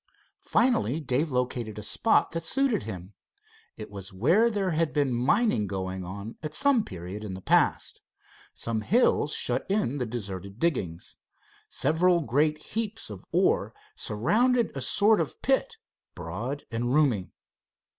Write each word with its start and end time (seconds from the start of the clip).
Finally 0.39 0.99
Dave 0.99 1.29
located 1.29 1.77
a 1.77 1.83
spot 1.83 2.31
that 2.31 2.43
suited 2.43 2.81
him. 2.81 3.13
It 3.77 3.91
was 3.91 4.11
where 4.11 4.49
there 4.49 4.71
had 4.71 4.93
been 4.93 5.13
mining 5.13 5.67
going 5.67 6.03
on 6.03 6.37
some 6.49 6.83
period 6.83 7.23
in 7.23 7.35
the 7.35 7.39
past. 7.41 8.01
Some 8.55 8.81
hills 8.81 9.31
shut 9.35 9.63
in 9.69 9.99
the 9.99 10.07
deserted 10.07 10.57
diggings. 10.57 11.17
Several 11.69 12.23
great 12.23 12.57
heaps 12.73 13.11
of 13.11 13.25
ore 13.31 13.75
surrounded 13.95 14.75
a 14.75 14.81
sort 14.81 15.21
of 15.21 15.39
pit, 15.43 15.77
broad 16.15 16.63
and 16.71 16.91
roomy. 16.91 17.29